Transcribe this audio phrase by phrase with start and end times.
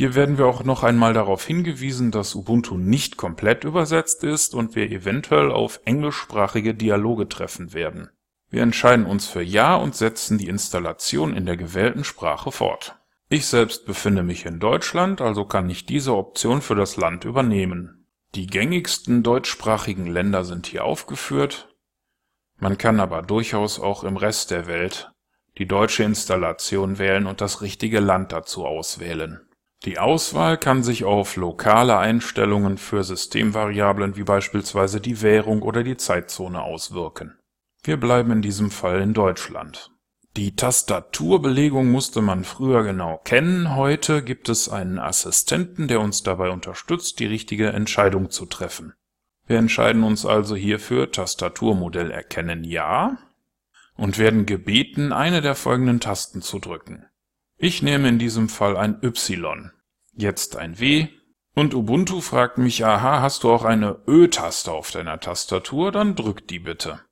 [0.00, 4.74] Hier werden wir auch noch einmal darauf hingewiesen, dass Ubuntu nicht komplett übersetzt ist und
[4.74, 8.08] wir eventuell auf englischsprachige Dialoge treffen werden.
[8.48, 12.96] Wir entscheiden uns für Ja und setzen die Installation in der gewählten Sprache fort.
[13.28, 18.06] Ich selbst befinde mich in Deutschland, also kann ich diese Option für das Land übernehmen.
[18.34, 21.68] Die gängigsten deutschsprachigen Länder sind hier aufgeführt,
[22.56, 25.10] man kann aber durchaus auch im Rest der Welt
[25.58, 29.42] die deutsche Installation wählen und das richtige Land dazu auswählen.
[29.86, 35.96] Die Auswahl kann sich auf lokale Einstellungen für Systemvariablen wie beispielsweise die Währung oder die
[35.96, 37.38] Zeitzone auswirken.
[37.82, 39.90] Wir bleiben in diesem Fall in Deutschland.
[40.36, 46.50] Die Tastaturbelegung musste man früher genau kennen, heute gibt es einen Assistenten, der uns dabei
[46.50, 48.92] unterstützt, die richtige Entscheidung zu treffen.
[49.46, 53.18] Wir entscheiden uns also hierfür Tastaturmodell erkennen Ja
[53.96, 57.06] und werden gebeten, eine der folgenden Tasten zu drücken.
[57.62, 59.70] Ich nehme in diesem Fall ein Y,
[60.14, 61.08] jetzt ein W
[61.54, 65.92] und Ubuntu fragt mich, aha, hast du auch eine Ö-Taste auf deiner Tastatur?
[65.92, 67.02] Dann drück die bitte.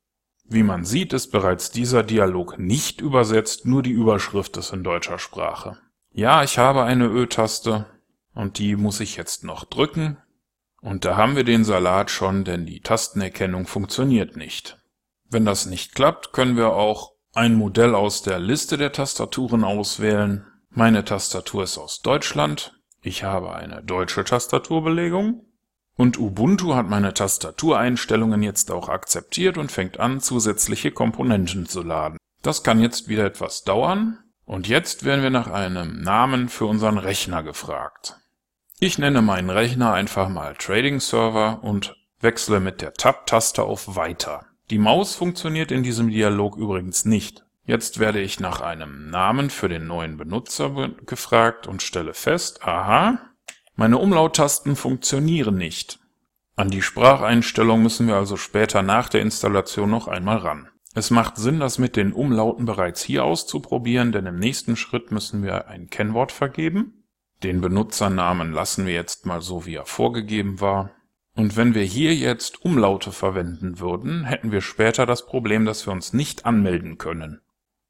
[0.44, 5.18] Wie man sieht, ist bereits dieser Dialog nicht übersetzt, nur die Überschrift ist in deutscher
[5.18, 5.76] Sprache.
[6.14, 7.84] Ja, ich habe eine Ö-Taste
[8.32, 10.16] und die muss ich jetzt noch drücken.
[10.80, 14.78] Und da haben wir den Salat schon, denn die Tastenerkennung funktioniert nicht.
[15.28, 20.44] Wenn das nicht klappt, können wir auch ein Modell aus der Liste der Tastaturen auswählen.
[20.70, 22.74] Meine Tastatur ist aus Deutschland.
[23.00, 25.46] Ich habe eine deutsche Tastaturbelegung.
[25.96, 32.18] Und Ubuntu hat meine Tastatureinstellungen jetzt auch akzeptiert und fängt an, zusätzliche Komponenten zu laden.
[32.42, 34.18] Das kann jetzt wieder etwas dauern.
[34.44, 38.16] Und jetzt werden wir nach einem Namen für unseren Rechner gefragt.
[38.80, 44.44] Ich nenne meinen Rechner einfach mal Trading Server und wechsle mit der Tab-Taste auf Weiter.
[44.70, 47.44] Die Maus funktioniert in diesem Dialog übrigens nicht.
[47.64, 53.18] Jetzt werde ich nach einem Namen für den neuen Benutzer gefragt und stelle fest, aha,
[53.76, 56.00] meine Umlauttasten funktionieren nicht.
[56.56, 60.68] An die Spracheinstellung müssen wir also später nach der Installation noch einmal ran.
[60.94, 65.42] Es macht Sinn, das mit den Umlauten bereits hier auszuprobieren, denn im nächsten Schritt müssen
[65.42, 67.04] wir ein Kennwort vergeben.
[67.42, 70.90] Den Benutzernamen lassen wir jetzt mal so, wie er vorgegeben war.
[71.38, 75.92] Und wenn wir hier jetzt Umlaute verwenden würden, hätten wir später das Problem, dass wir
[75.92, 77.40] uns nicht anmelden können.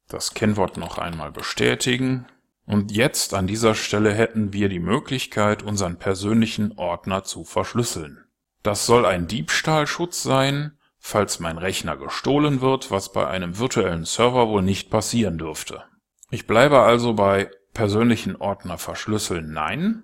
[0.07, 2.27] Das Kennwort noch einmal bestätigen.
[2.67, 8.23] Und jetzt an dieser Stelle hätten wir die Möglichkeit, unseren persönlichen Ordner zu verschlüsseln.
[8.61, 14.47] Das soll ein Diebstahlschutz sein, falls mein Rechner gestohlen wird, was bei einem virtuellen Server
[14.47, 15.85] wohl nicht passieren dürfte.
[16.29, 20.03] Ich bleibe also bei persönlichen Ordner verschlüsseln Nein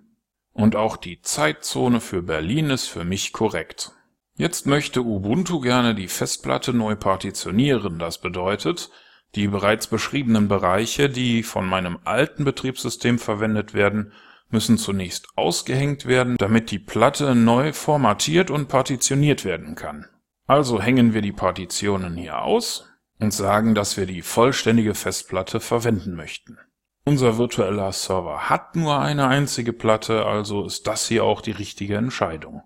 [0.55, 3.91] und auch die Zeitzone für Berlin ist für mich korrekt.
[4.37, 7.99] Jetzt möchte Ubuntu gerne die Festplatte neu partitionieren.
[7.99, 8.89] Das bedeutet,
[9.35, 14.13] die bereits beschriebenen Bereiche, die von meinem alten Betriebssystem verwendet werden,
[14.49, 20.07] müssen zunächst ausgehängt werden, damit die Platte neu formatiert und partitioniert werden kann.
[20.47, 22.89] Also hängen wir die Partitionen hier aus
[23.19, 26.57] und sagen, dass wir die vollständige Festplatte verwenden möchten.
[27.07, 31.97] Unser virtueller Server hat nur eine einzige Platte, also ist das hier auch die richtige
[31.97, 32.63] Entscheidung.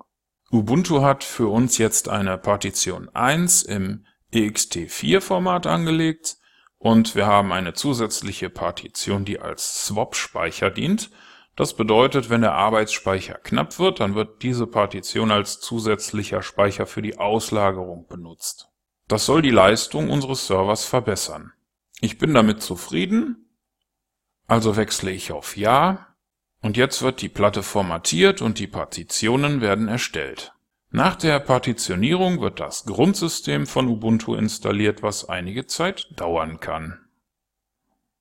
[0.49, 6.37] Ubuntu hat für uns jetzt eine Partition 1 im ext4-Format angelegt
[6.77, 11.11] und wir haben eine zusätzliche Partition, die als Swap-Speicher dient.
[11.57, 17.01] Das bedeutet, wenn der Arbeitsspeicher knapp wird, dann wird diese Partition als zusätzlicher Speicher für
[17.01, 18.69] die Auslagerung benutzt.
[19.09, 21.51] Das soll die Leistung unseres Servers verbessern.
[21.99, 23.48] Ich bin damit zufrieden
[24.49, 26.15] also wechsle ich auf Ja
[26.61, 30.53] und jetzt wird die Platte formatiert und die Partitionen werden erstellt.
[30.91, 36.99] Nach der Partitionierung wird das Grundsystem von Ubuntu installiert, was einige Zeit dauern kann